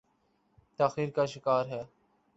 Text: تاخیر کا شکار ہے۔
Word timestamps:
تاخیر 0.79 1.09
کا 1.09 1.25
شکار 1.25 1.65
ہے۔ 1.65 1.83